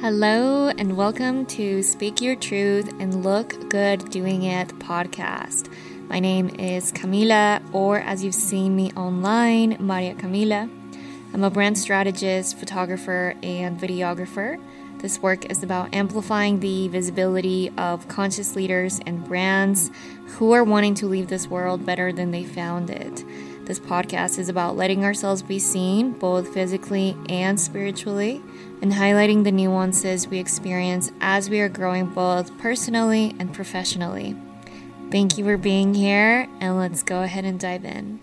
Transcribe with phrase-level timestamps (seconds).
[0.00, 5.68] Hello, and welcome to Speak Your Truth and Look Good Doing It podcast.
[6.08, 10.70] My name is Camila, or as you've seen me online, Maria Camila.
[11.34, 14.62] I'm a brand strategist, photographer, and videographer.
[14.98, 19.90] This work is about amplifying the visibility of conscious leaders and brands
[20.26, 23.24] who are wanting to leave this world better than they found it.
[23.68, 28.40] This podcast is about letting ourselves be seen, both physically and spiritually,
[28.80, 34.34] and highlighting the nuances we experience as we are growing both personally and professionally.
[35.10, 38.20] Thank you for being here, and let's go ahead and dive in.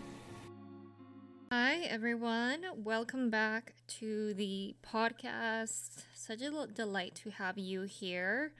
[1.52, 2.66] Hi, everyone.
[2.84, 6.06] Welcome back to the podcast.
[6.16, 8.52] Such a delight to have you here.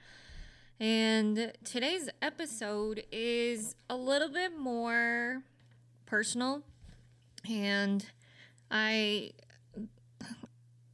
[0.78, 5.42] And today's episode is a little bit more
[6.06, 6.62] personal
[7.50, 8.04] and
[8.70, 9.32] I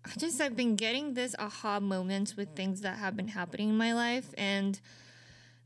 [0.04, 3.76] I just I've been getting this aha moments with things that have been happening in
[3.76, 4.80] my life and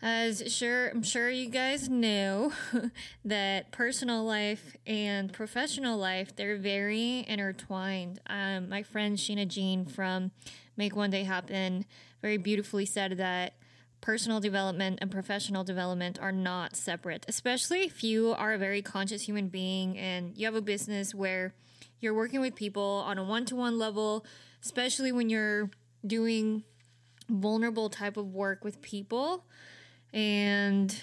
[0.02, 2.52] as sure I'm sure you guys know
[3.24, 8.20] that personal life and professional life they're very intertwined.
[8.26, 10.32] Um, my friend Sheena Jean from
[10.76, 11.86] Make One Day Happen
[12.20, 13.54] very beautifully said that
[14.00, 19.22] personal development and professional development are not separate, especially if you are a very conscious
[19.22, 21.54] human being and you have a business where
[22.00, 24.24] you're working with people on a one to one level,
[24.62, 25.70] especially when you're
[26.06, 26.62] doing
[27.28, 29.44] vulnerable type of work with people.
[30.12, 30.94] And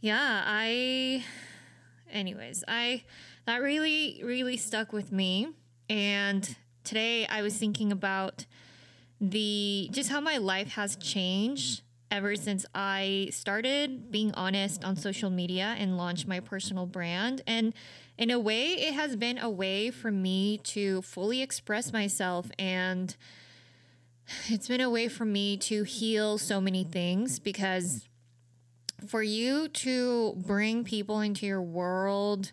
[0.00, 1.24] yeah, I,
[2.10, 3.04] anyways, I,
[3.46, 5.48] that really, really stuck with me.
[5.88, 8.46] And today I was thinking about
[9.20, 15.30] the just how my life has changed ever since I started being honest on social
[15.30, 17.40] media and launched my personal brand.
[17.46, 17.72] And
[18.18, 23.16] in a way, it has been a way for me to fully express myself and
[24.48, 28.06] it's been a way for me to heal so many things because
[29.08, 32.52] for you to bring people into your world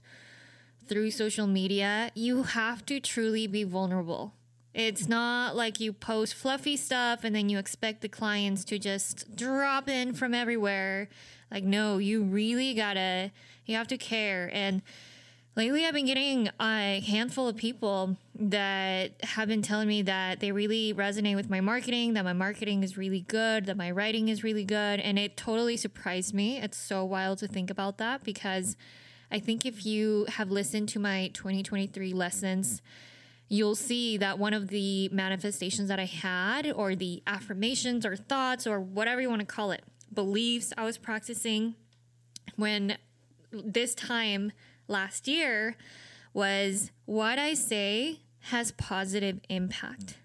[0.88, 4.34] through social media, you have to truly be vulnerable.
[4.79, 9.35] It's not like you post fluffy stuff and then you expect the clients to just
[9.35, 11.09] drop in from everywhere.
[11.51, 13.31] Like, no, you really gotta,
[13.66, 14.50] you have to care.
[14.53, 14.81] And
[15.57, 20.53] lately, I've been getting a handful of people that have been telling me that they
[20.53, 24.46] really resonate with my marketing, that my marketing is really good, that my writing is
[24.46, 25.01] really good.
[25.01, 26.57] And it totally surprised me.
[26.57, 28.78] It's so wild to think about that because
[29.29, 32.81] I think if you have listened to my 2023 lessons,
[33.49, 38.65] you'll see that one of the manifestations that I had, or the affirmations or thoughts,
[38.65, 39.83] or whatever you want to call it,
[40.13, 41.75] beliefs I was practicing
[42.55, 42.97] when
[43.51, 44.51] this time
[44.87, 45.75] last year
[46.33, 50.17] was what I say has positive impact.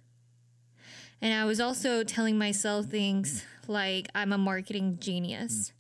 [1.21, 5.73] And I was also telling myself things like I'm a marketing genius.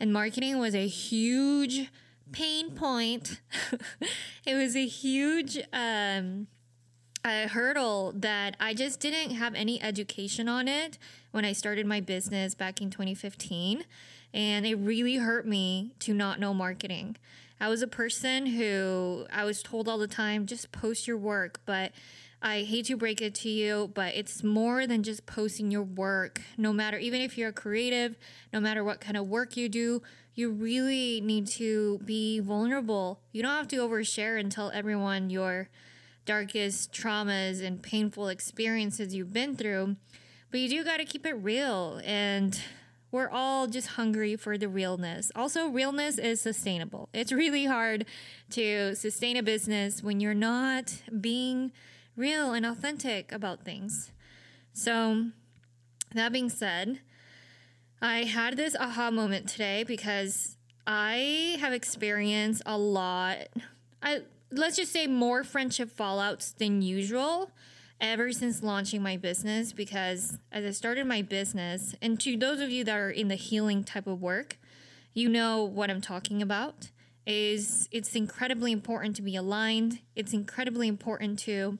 [0.00, 1.88] And marketing was a huge
[2.32, 3.40] pain point.
[4.46, 6.48] it was a huge um,
[7.24, 10.98] a hurdle that I just didn't have any education on it
[11.30, 13.84] when I started my business back in 2015.
[14.34, 17.16] And it really hurt me to not know marketing.
[17.60, 21.60] I was a person who I was told all the time, just post your work.
[21.64, 21.92] But
[22.40, 26.40] I hate to break it to you, but it's more than just posting your work.
[26.56, 28.16] No matter, even if you're a creative,
[28.52, 30.02] no matter what kind of work you do,
[30.34, 33.20] you really need to be vulnerable.
[33.30, 35.68] You don't have to overshare and tell everyone you're
[36.24, 39.96] darkest traumas and painful experiences you've been through.
[40.50, 42.00] But you do got to keep it real.
[42.04, 42.60] And
[43.10, 45.30] we're all just hungry for the realness.
[45.34, 47.08] Also, realness is sustainable.
[47.12, 48.06] It's really hard
[48.50, 51.72] to sustain a business when you're not being
[52.16, 54.12] real and authentic about things.
[54.72, 55.26] So,
[56.14, 57.00] that being said,
[58.00, 60.56] I had this aha moment today because
[60.86, 63.48] I have experienced a lot.
[64.02, 64.22] I
[64.52, 67.50] let's just say more friendship fallouts than usual
[68.00, 72.70] ever since launching my business because as I started my business, and to those of
[72.70, 74.58] you that are in the healing type of work,
[75.14, 76.90] you know what I'm talking about.
[77.24, 80.00] Is it's incredibly important to be aligned.
[80.16, 81.78] It's incredibly important to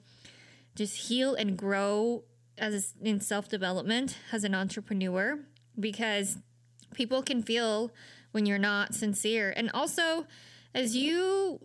[0.73, 2.23] just heal and grow
[2.57, 5.39] as in self development as an entrepreneur
[5.77, 6.37] because
[6.93, 7.91] people can feel
[8.31, 9.53] when you're not sincere.
[9.55, 10.27] And also,
[10.73, 11.59] as you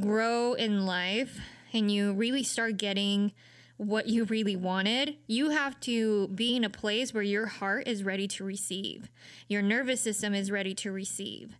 [0.00, 1.38] grow in life
[1.72, 3.32] and you really start getting
[3.76, 8.04] what you really wanted, you have to be in a place where your heart is
[8.04, 9.10] ready to receive,
[9.48, 11.56] your nervous system is ready to receive.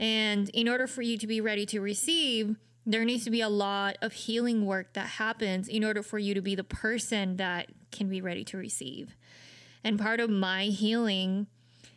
[0.00, 3.48] And in order for you to be ready to receive, there needs to be a
[3.48, 7.68] lot of healing work that happens in order for you to be the person that
[7.92, 9.14] can be ready to receive.
[9.84, 11.46] And part of my healing,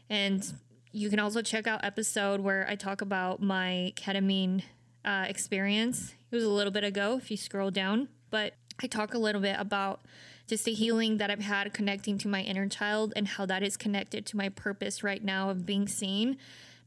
[0.09, 0.45] and
[0.91, 4.63] you can also check out episode where I talk about my ketamine
[5.05, 6.13] uh, experience.
[6.31, 9.41] It was a little bit ago if you scroll down, but I talk a little
[9.41, 10.01] bit about
[10.47, 13.77] just the healing that I've had connecting to my inner child and how that is
[13.77, 16.37] connected to my purpose right now of being seen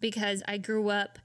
[0.00, 1.18] because I grew up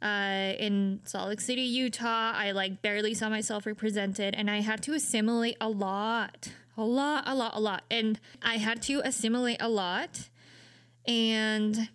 [0.00, 2.32] uh, in Salt Lake City, Utah.
[2.34, 7.24] I like barely saw myself represented and I had to assimilate a lot, a lot,
[7.26, 7.84] a lot, a lot.
[7.90, 10.28] And I had to assimilate a lot.
[11.06, 11.88] And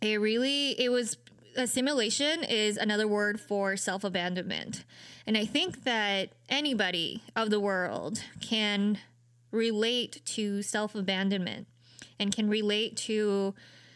[0.00, 1.16] it really, it was
[1.56, 4.84] Uh, assimilation is another word for self abandonment.
[5.26, 8.98] And I think that anybody of the world can
[9.50, 11.66] relate to self abandonment
[12.18, 13.54] and can relate to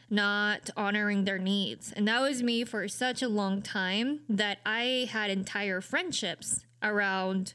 [0.08, 1.92] not honoring their needs.
[1.92, 7.54] And that was me for such a long time that I had entire friendships around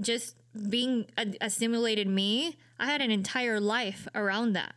[0.00, 0.36] just
[0.68, 1.06] being
[1.40, 2.56] assimilated me.
[2.78, 4.74] I had an entire life around that.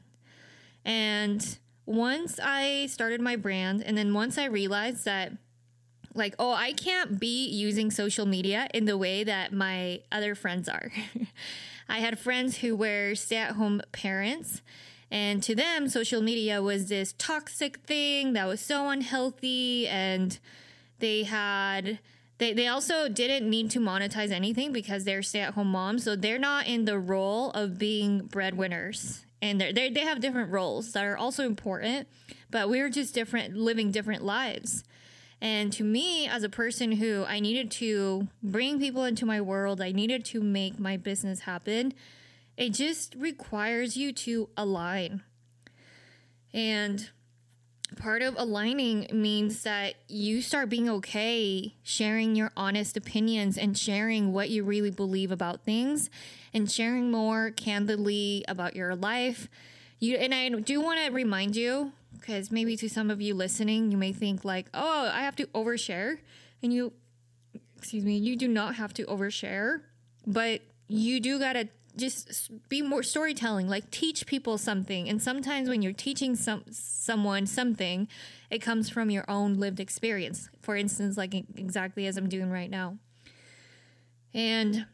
[0.86, 1.57] And
[1.91, 5.33] once I started my brand, and then once I realized that,
[6.13, 10.67] like, oh, I can't be using social media in the way that my other friends
[10.67, 10.91] are.
[11.89, 14.61] I had friends who were stay at home parents,
[15.09, 20.39] and to them, social media was this toxic thing that was so unhealthy, and
[20.99, 21.99] they had.
[22.41, 26.03] They, they also didn't need to monetize anything because they're stay at home moms.
[26.03, 30.93] So they're not in the role of being breadwinners and they they have different roles
[30.93, 32.07] that are also important,
[32.49, 34.83] but we're just different, living different lives.
[35.39, 39.79] And to me, as a person who I needed to bring people into my world,
[39.79, 41.93] I needed to make my business happen,
[42.57, 45.21] it just requires you to align.
[46.55, 47.07] And
[47.97, 54.31] part of aligning means that you start being okay sharing your honest opinions and sharing
[54.31, 56.09] what you really believe about things
[56.53, 59.49] and sharing more candidly about your life.
[59.99, 63.91] You and I do want to remind you because maybe to some of you listening,
[63.91, 66.19] you may think like, "Oh, I have to overshare."
[66.63, 66.93] And you
[67.77, 69.81] excuse me, you do not have to overshare,
[70.27, 71.67] but you do got to
[71.97, 75.09] just be more storytelling like teach people something.
[75.09, 78.07] And sometimes when you're teaching some someone something
[78.49, 80.49] it comes from your own lived experience.
[80.61, 82.97] For instance like exactly as i'm doing right now.
[84.33, 84.85] And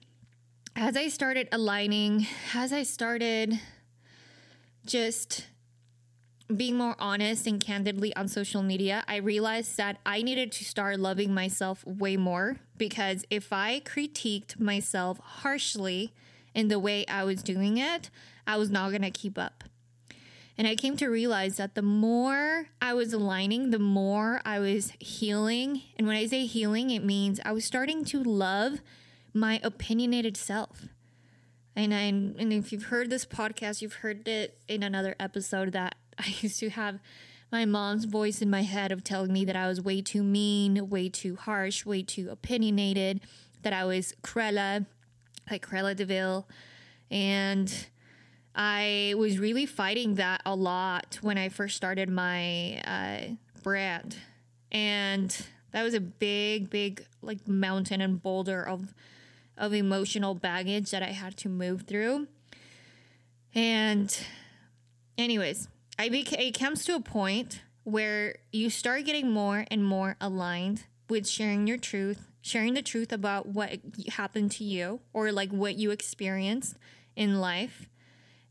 [0.75, 3.59] as i started aligning as i started
[4.85, 5.47] just
[6.55, 10.99] being more honest and candidly on social media, I realized that I needed to start
[10.99, 12.57] loving myself way more.
[12.77, 16.13] Because if I critiqued myself harshly,
[16.57, 18.09] in the way I was doing it,
[18.47, 19.63] I was not going to keep up.
[20.57, 24.91] And I came to realize that the more I was aligning, the more I was
[24.99, 25.83] healing.
[25.97, 28.79] And when I say healing, it means I was starting to love
[29.35, 30.87] my opinionated self.
[31.75, 35.93] And I, and if you've heard this podcast, you've heard it in another episode that
[36.17, 36.97] I used to have
[37.51, 40.89] my mom's voice in my head of telling me that I was way too mean,
[40.89, 43.21] way too harsh, way too opinionated,
[43.61, 44.87] that I was Krella,
[45.49, 46.47] like Cruella de Vil.
[47.09, 47.87] And
[48.55, 53.33] I was really fighting that a lot when I first started my uh,
[53.63, 54.17] brand.
[54.71, 55.35] And
[55.71, 58.93] that was a big, big like mountain and boulder of
[59.57, 62.27] of emotional baggage that I had to move through.
[63.55, 64.15] And
[65.17, 70.15] anyways, I became it comes to a point where you start getting more and more
[70.19, 75.51] aligned with sharing your truth sharing the truth about what happened to you or like
[75.51, 76.77] what you experienced
[77.15, 77.89] in life.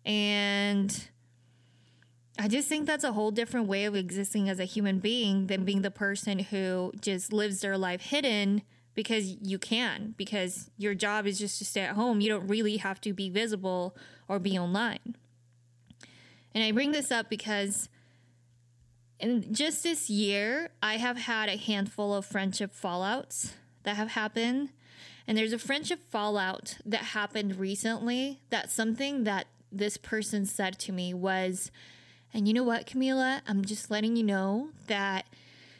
[0.05, 1.09] And
[2.39, 5.65] I just think that's a whole different way of existing as a human being than
[5.65, 8.63] being the person who just lives their life hidden
[8.95, 12.21] because you can, because your job is just to stay at home.
[12.21, 13.97] You don't really have to be visible
[14.29, 15.17] or be online.
[16.55, 17.89] And I bring this up because
[19.19, 23.53] in just this year, I have had a handful of friendship fallouts
[23.87, 24.69] that have happened.
[25.27, 30.93] And there's a friendship fallout that happened recently that something that this person said to
[30.93, 31.71] me was,
[32.35, 33.41] and you know what, Camila?
[33.49, 35.27] I'm just letting you know that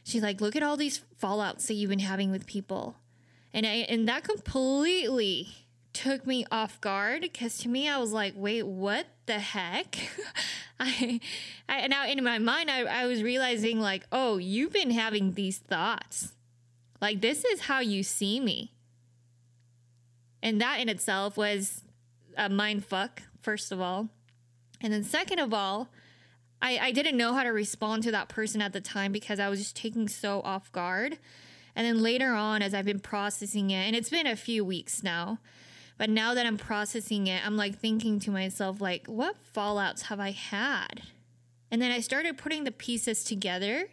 [0.05, 2.97] she's like, look at all these fallouts that you've been having with people.
[3.53, 5.49] And I and that completely
[5.93, 9.97] took me off guard because to me I was like, wait, what the heck?
[10.81, 11.21] I,
[11.69, 15.59] I now in my mind I, I was realizing like, oh, you've been having these
[15.59, 16.33] thoughts
[17.01, 18.73] like, this is how you see me.
[20.43, 21.83] And that in itself was
[22.37, 24.09] a mind fuck, first of all.
[24.81, 25.89] And then, second of all,
[26.63, 29.49] I, I didn't know how to respond to that person at the time because I
[29.49, 31.19] was just taking so off guard.
[31.75, 35.03] And then later on, as I've been processing it, and it's been a few weeks
[35.03, 35.39] now,
[35.99, 40.21] But now that I'm processing it, I'm like thinking to myself, like, what fallouts have
[40.21, 41.03] I had?
[41.71, 43.89] And then I started putting the pieces together.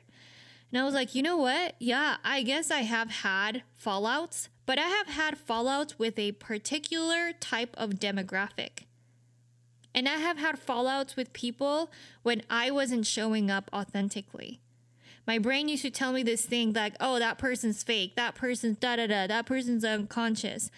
[0.74, 1.75] And I was like, you know what?
[1.77, 7.32] Yeah, I guess I have had fallouts, but I have had fallouts with a particular
[7.32, 8.86] type of demographic.
[9.94, 11.92] And I have had fallouts with people
[12.24, 14.62] when I wasn't showing up authentically.
[15.27, 18.80] My brain used to tell me this thing like, oh, that person's fake, that person's
[18.80, 20.72] da da da, that person's unconscious.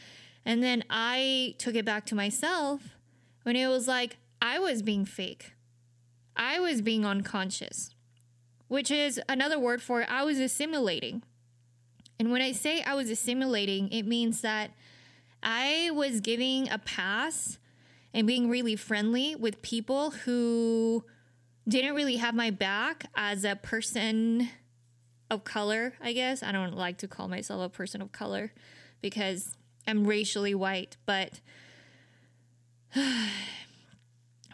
[0.44, 2.98] And then I took it back to myself
[3.44, 5.54] when it was like, I was being fake.
[6.36, 7.95] I was being unconscious,
[8.68, 11.24] which is another word for I was assimilating.
[12.20, 14.72] And when I say I was assimilating, it means that
[15.44, 17.60] I was giving a pass
[18.14, 21.04] and being really friendly with people who
[21.68, 24.50] didn't really have my back as a person
[25.30, 26.42] of color, I guess.
[26.42, 28.54] I don't like to call myself a person of color
[29.02, 29.58] because
[29.88, 31.42] I'm racially white, but
[32.94, 33.10] what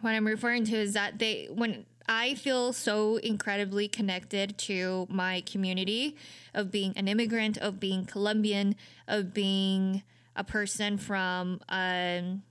[0.04, 6.18] I'm referring to is that they when I feel so incredibly connected to my community
[6.54, 8.76] of being an immigrant, of being Colombian,
[9.08, 10.04] of being
[10.36, 12.44] a person from um,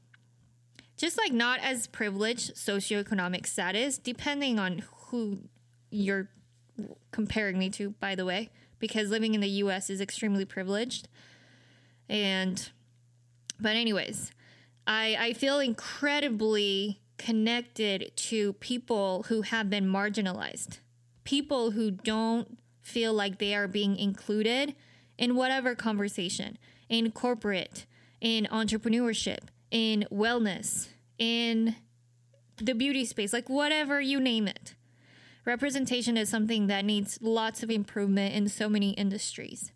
[0.96, 5.38] just like not as privileged socioeconomic status, depending on who
[5.90, 6.28] you're
[7.10, 11.08] comparing me to, by the way, because living in the US is extremely privileged.
[12.08, 12.70] And,
[13.58, 14.32] but, anyways,
[14.86, 20.78] I, I feel incredibly connected to people who have been marginalized,
[21.22, 24.74] people who don't feel like they are being included
[25.18, 26.56] in whatever conversation,
[26.88, 27.84] in corporate,
[28.22, 31.76] in entrepreneurship, in wellness, in
[32.56, 34.74] the beauty space, like whatever you name it.
[35.44, 39.72] Representation is something that needs lots of improvement in so many industries.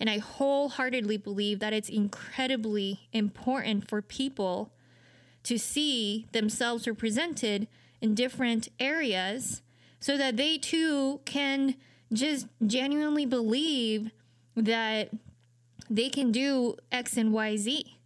[0.00, 4.72] And I wholeheartedly believe that it's incredibly important for people
[5.44, 7.68] to see themselves represented
[8.00, 9.62] in different areas
[10.00, 11.76] so that they too can
[12.12, 14.10] just genuinely believe
[14.56, 15.10] that
[15.88, 17.96] they can do X and Y, Z.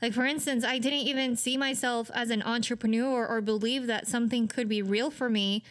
[0.00, 4.46] Like, for instance, I didn't even see myself as an entrepreneur or believe that something
[4.46, 5.64] could be real for me,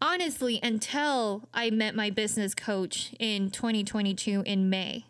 [0.00, 5.06] honestly, until I met my business coach in 2022 in May,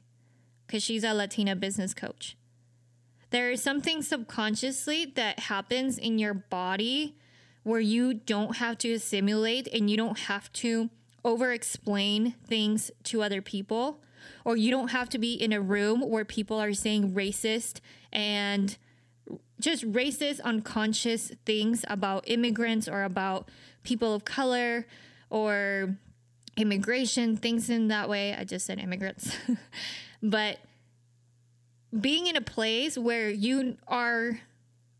[0.66, 2.36] because she's a Latina business coach.
[3.34, 7.16] There is something subconsciously that happens in your body
[7.64, 10.88] where you don't have to assimilate and you don't have to
[11.24, 14.00] over explain things to other people
[14.44, 17.80] or you don't have to be in a room where people are saying racist
[18.12, 18.78] and
[19.58, 23.48] just racist, unconscious things about immigrants or about
[23.82, 24.86] people of color
[25.28, 25.96] or
[26.56, 28.32] immigration, things in that way.
[28.32, 29.36] I just said immigrants.
[30.22, 30.58] but
[32.00, 34.40] being in a place where you are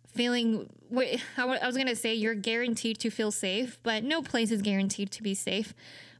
[0.09, 4.51] feeling wait, I was going to say you're guaranteed to feel safe, but no place
[4.51, 5.75] is guaranteed to be safe.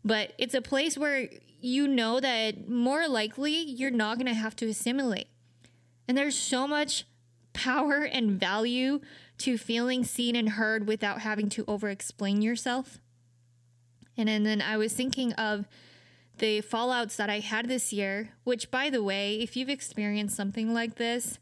[0.05, 1.29] But it's a place where
[1.61, 5.29] you know that more likely you're not going to have to assimilate.
[6.07, 7.05] And there's so much
[7.53, 9.01] power and value
[9.39, 12.99] to feeling seen and heard without having to over explain yourself.
[14.17, 15.67] And, and then I was thinking of
[16.39, 20.75] the fallouts that I had this year, which, by the way, if you've experienced something
[20.75, 21.39] like this,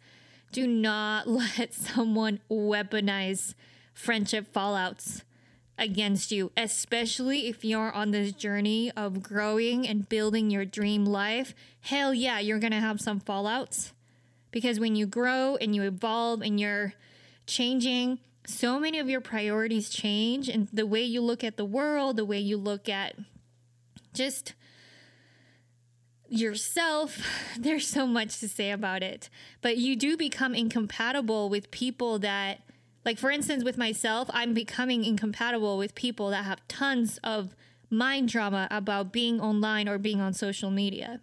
[0.53, 3.55] do not let someone weaponize
[3.95, 5.23] friendship fallouts
[5.79, 11.55] against you, especially if you're on this journey of growing and building your dream life.
[11.81, 13.93] Hell yeah, you're gonna have some fallouts
[14.51, 16.95] because when you grow and you evolve and you're
[17.47, 22.17] changing, so many of your priorities change and the way you look at the world,
[22.17, 23.17] the way you look at
[24.13, 24.55] just
[26.33, 27.21] yourself.
[27.59, 29.29] There's so much to say about it.
[29.61, 32.61] But you do become incompatible with people that,
[33.05, 37.55] like, for instance, with myself, I'm becoming incompatible with people that have tons of
[37.91, 41.21] mind drama about being online or being on social media.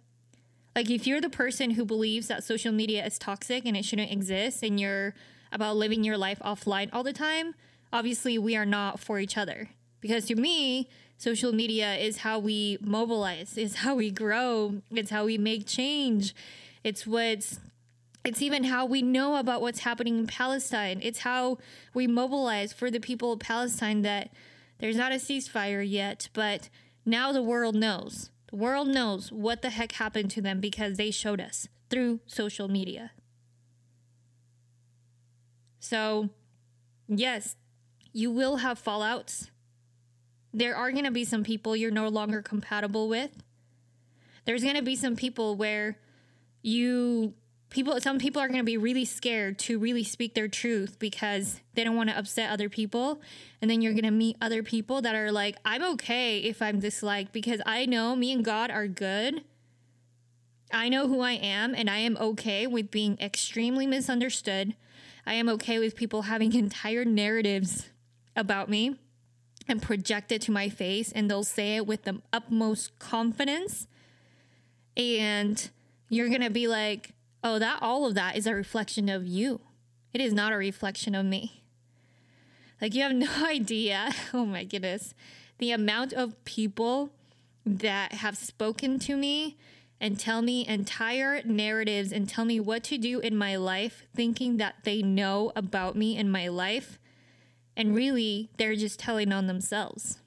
[0.76, 4.12] Like, if you're the person who believes that social media is toxic and it shouldn't
[4.12, 5.14] exist, and you're
[5.52, 7.54] about living your life offline all the time,
[7.92, 9.70] obviously we are not for each other.
[10.00, 10.88] Because to me,
[11.20, 16.34] social media is how we mobilize, is how we grow, it's how we make change.
[16.82, 17.60] It's what's
[18.24, 21.00] it's even how we know about what's happening in Palestine.
[21.02, 21.58] It's how
[21.92, 24.30] we mobilize for the people of Palestine that
[24.78, 26.70] there's not a ceasefire yet, but
[27.04, 28.30] now the world knows.
[28.50, 32.68] The world knows what the heck happened to them because they showed us through social
[32.68, 33.12] media.
[35.80, 36.30] So,
[37.08, 37.56] yes,
[38.12, 39.50] you will have fallouts
[40.52, 43.30] there are going to be some people you're no longer compatible with.
[44.44, 45.98] There's going to be some people where
[46.62, 47.34] you
[47.70, 51.60] people some people are going to be really scared to really speak their truth because
[51.74, 53.20] they don't want to upset other people.
[53.62, 56.80] And then you're going to meet other people that are like i'm okay if i'm
[56.80, 59.44] disliked because i know me and god are good.
[60.72, 64.74] I know who i am and i am okay with being extremely misunderstood.
[65.26, 67.88] I am okay with people having entire narratives
[68.34, 68.96] about me
[69.68, 73.86] and project it to my face and they'll say it with the utmost confidence
[74.96, 75.70] and
[76.08, 79.60] you're going to be like oh, that all of that is a reflection of you.
[80.12, 81.62] It is not a reflection of me.
[82.80, 84.12] Like you have no idea.
[84.34, 85.14] Oh my goodness.
[85.58, 87.10] The amount of people
[87.66, 89.56] that have spoken to me
[90.00, 94.56] and tell me entire narratives and tell me what to do in my life, thinking
[94.56, 96.98] that they know about me in my life.
[97.76, 100.18] And really, they're just telling on themselves.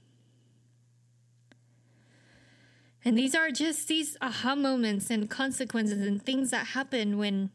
[3.06, 7.52] And these are just these aha moments and consequences and things that happen when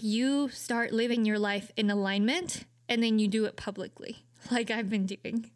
[0.00, 4.90] you start living your life in alignment and then you do it publicly, like I've
[4.90, 5.50] been doing.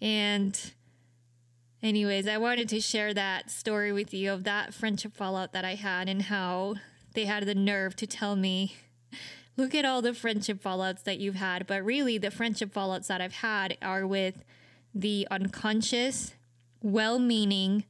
[0.00, 0.58] And,
[1.82, 5.74] anyways, I wanted to share that story with you of that friendship fallout that I
[5.74, 6.74] had and how
[7.14, 8.74] they had the nerve to tell me,
[9.56, 11.66] look at all the friendship fallouts that you've had.
[11.66, 14.44] But really, the friendship fallouts that I've had are with
[14.94, 16.34] the unconscious
[16.82, 17.84] well meaning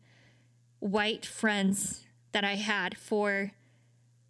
[0.79, 3.53] white friends that I had for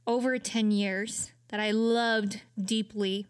[0.06, 3.26] over 10 years that I loved deeply.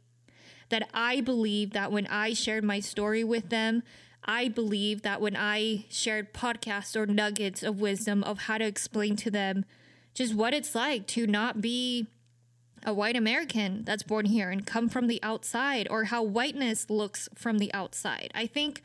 [0.71, 3.82] That I believe that when I shared my story with them,
[4.25, 9.16] I believe that when I shared podcasts or nuggets of wisdom of how to explain
[9.16, 9.64] to them
[10.14, 12.06] just what it's like to not be
[12.85, 17.29] a white American that's born here and come from the outside, or how whiteness looks
[17.35, 18.31] from the outside.
[18.35, 18.83] I think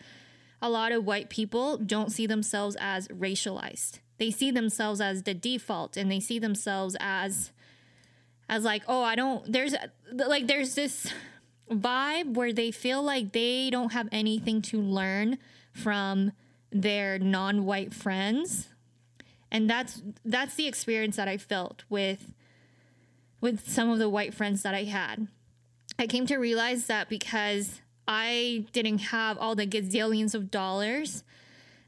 [0.62, 4.00] a lot of white people don't see themselves as racialized.
[4.18, 7.52] They see themselves as the default and they see themselves as
[8.50, 9.76] as like, "Oh, I don't there's
[10.12, 11.12] like there's this
[11.70, 15.38] vibe where they feel like they don't have anything to learn
[15.72, 16.32] from
[16.72, 18.70] their non-white friends.
[19.52, 22.34] And that's that's the experience that I felt with
[23.42, 25.28] with some of the white friends that I had.
[26.00, 31.24] I came to realize that because I didn't have all the gazillions of dollars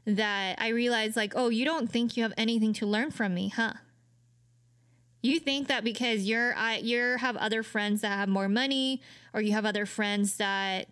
[0.04, 3.48] that I realized, like, oh, you don't think you have anything to learn from me,
[3.48, 3.74] huh?
[5.22, 9.02] You think that because you're I you have other friends that have more money,
[9.34, 10.88] or you have other friends that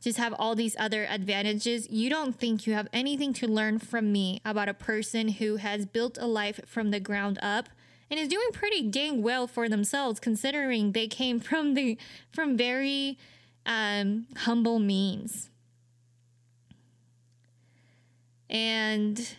[0.00, 4.12] just have all these other advantages, you don't think you have anything to learn from
[4.12, 7.70] me about a person who has built a life from the ground up
[8.10, 11.98] and is doing pretty dang well for themselves considering they came from the
[12.30, 13.18] from very
[13.66, 15.50] um, humble means.
[18.50, 19.36] And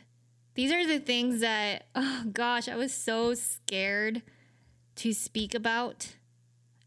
[0.56, 4.22] these are the things that, oh gosh, I was so scared
[4.96, 6.16] to speak about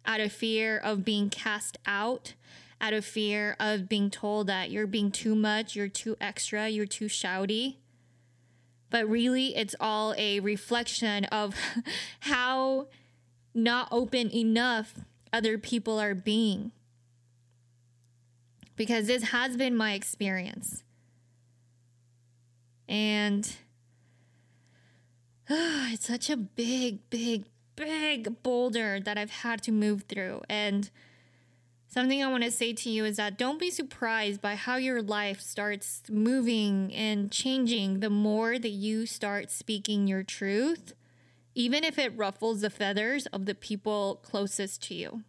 [0.04, 2.34] out of fear of being cast out,
[2.80, 6.86] out of fear of being told that you're being too much, you're too extra, you're
[6.86, 7.76] too shouty.
[8.90, 11.54] But really, it's all a reflection of
[12.20, 12.88] how
[13.54, 14.94] not open enough
[15.32, 16.72] other people are being
[18.76, 20.84] because this has been my experience.
[22.88, 23.44] And
[25.50, 25.54] uh,
[25.92, 27.44] it's such a big, big,
[27.76, 30.42] big boulder that I've had to move through.
[30.48, 30.88] And
[31.98, 35.02] something I want to say to you is that don't be surprised by how your
[35.02, 40.92] life starts moving and changing the more that you start speaking your truth,
[41.56, 45.24] even if it ruffles the feathers of the people closest to you.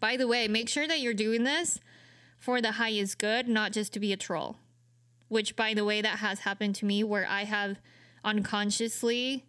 [0.00, 1.78] By the way, make sure that you're doing this
[2.40, 4.56] for the highest good, not just to be a troll.
[5.28, 7.78] Which, by the way, that has happened to me where I have
[8.24, 9.44] unconsciously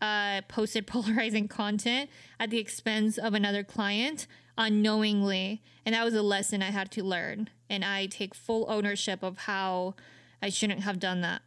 [0.00, 2.08] uh, posted polarizing content
[2.40, 5.62] at the expense of another client unknowingly.
[5.84, 7.50] And that was a lesson I had to learn.
[7.68, 9.94] And I take full ownership of how
[10.40, 11.42] I shouldn't have done that.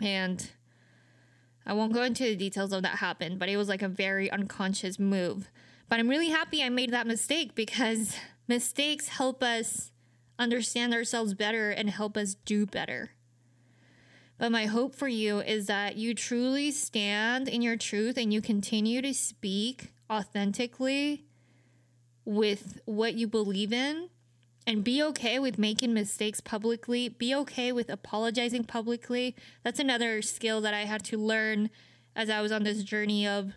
[0.00, 0.50] And
[1.66, 4.30] I won't go into the details of that happened, but it was like a very
[4.30, 5.50] unconscious move.
[5.88, 8.16] But I'm really happy I made that mistake because
[8.46, 9.90] Mistakes help us
[10.38, 13.12] understand ourselves better and help us do better.
[14.36, 18.42] But my hope for you is that you truly stand in your truth and you
[18.42, 21.24] continue to speak authentically
[22.24, 24.08] with what you believe in
[24.66, 27.08] and be okay with making mistakes publicly.
[27.08, 29.36] Be okay with apologizing publicly.
[29.62, 31.70] That's another skill that I had to learn
[32.16, 33.52] as I was on this journey of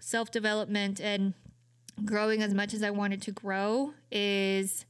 [0.00, 1.34] self development and
[2.04, 4.84] growing as much as I wanted to grow is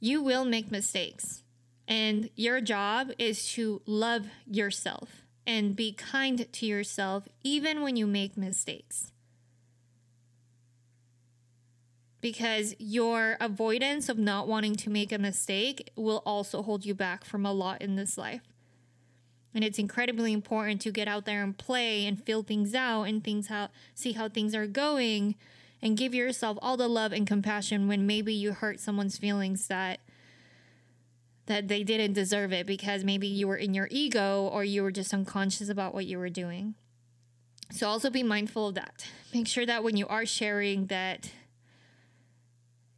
[0.00, 1.42] you will make mistakes.
[1.86, 8.06] And your job is to love yourself and be kind to yourself even when you
[8.06, 9.12] make mistakes.
[12.24, 17.22] Because your avoidance of not wanting to make a mistake will also hold you back
[17.22, 18.40] from a lot in this life.
[19.54, 23.22] And it's incredibly important to get out there and play and feel things out and
[23.22, 25.34] things how see how things are going
[25.82, 30.00] and give yourself all the love and compassion when maybe you hurt someone's feelings that
[31.44, 34.90] that they didn't deserve it because maybe you were in your ego or you were
[34.90, 36.74] just unconscious about what you were doing.
[37.70, 39.06] So also be mindful of that.
[39.34, 41.28] Make sure that when you are sharing that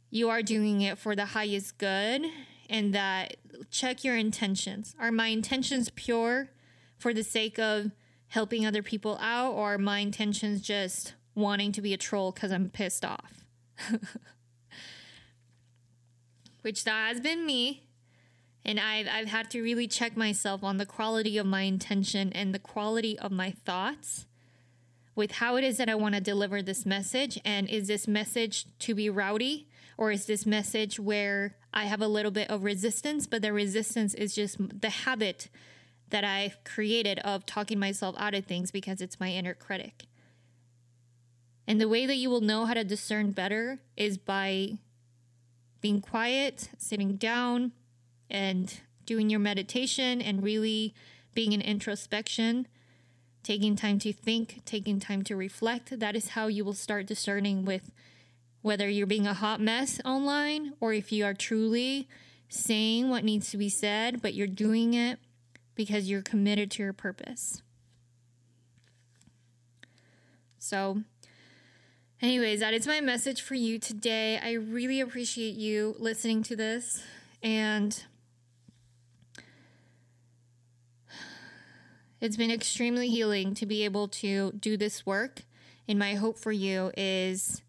[0.09, 2.25] you are doing it for the highest good
[2.69, 3.37] and that
[3.71, 4.95] check your intentions.
[4.99, 6.49] Are my intentions pure
[6.97, 7.91] for the sake of
[8.29, 12.51] helping other people out or are my intentions just wanting to be a troll cuz
[12.51, 13.45] I'm pissed off?
[16.61, 17.83] Which that has been me.
[18.65, 22.53] And I've, I've had to really check myself on the quality of my intention and
[22.53, 24.25] the quality of my thoughts
[25.15, 27.39] with how it is that I want to deliver this message.
[27.45, 29.66] And is this message to be rowdy
[29.97, 34.13] or is this message where I have a little bit of resistance, but the resistance
[34.13, 35.49] is just the habit
[36.09, 40.05] that I've created of talking myself out of things because it's my inner critic.
[41.67, 44.77] And the way that you will know how to discern better is by
[45.81, 47.73] being quiet, sitting down,
[48.29, 50.93] and doing your meditation and really
[51.33, 52.67] being in introspection
[53.47, 55.97] taking time to think, taking time to reflect.
[56.01, 57.93] That is how you will start discerning with
[58.61, 62.07] whether you're being a hot mess online or if you are truly
[62.49, 65.19] saying what needs to be said, but you're doing it
[65.75, 67.61] because you're committed to your purpose.
[70.59, 71.03] So,
[72.21, 74.39] anyways, that is my message for you today.
[74.41, 77.01] I really appreciate you listening to this
[77.43, 78.03] and
[82.19, 85.43] It's been extremely healing to be able to do this work.
[85.87, 87.61] And my hope for you is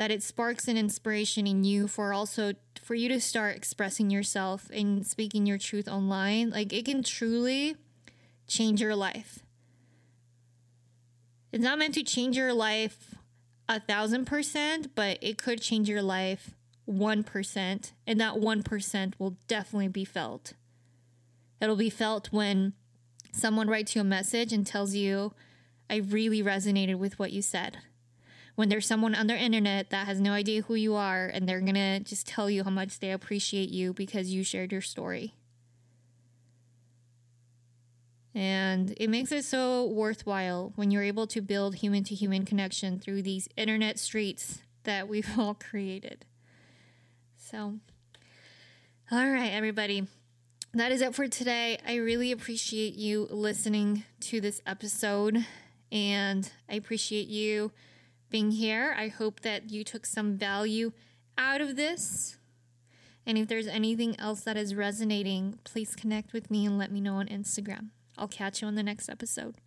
[0.00, 4.70] that it sparks an inspiration in you for also for you to start expressing yourself
[4.72, 6.48] and speaking your truth online.
[6.48, 7.76] Like it can truly
[8.46, 9.40] change your life.
[11.52, 13.14] It's not meant to change your life
[13.68, 16.54] a thousand percent, but it could change your life
[16.88, 17.92] 1%.
[18.06, 20.54] And that 1% will definitely be felt.
[21.60, 22.72] It'll be felt when
[23.32, 25.34] someone writes you a message and tells you,
[25.90, 27.76] I really resonated with what you said.
[28.60, 31.62] When there's someone on their internet that has no idea who you are and they're
[31.62, 35.32] gonna just tell you how much they appreciate you because you shared your story.
[38.34, 43.00] And it makes it so worthwhile when you're able to build human to human connection
[43.00, 46.26] through these internet streets that we've all created.
[47.38, 47.76] So,
[49.10, 50.06] all right, everybody
[50.74, 51.78] that is it for today.
[51.88, 55.46] I really appreciate you listening to this episode
[55.90, 57.72] and I appreciate you
[58.30, 58.94] being here.
[58.96, 60.92] I hope that you took some value
[61.36, 62.38] out of this.
[63.26, 67.00] And if there's anything else that is resonating, please connect with me and let me
[67.00, 67.88] know on Instagram.
[68.16, 69.60] I'll catch you on the next episode.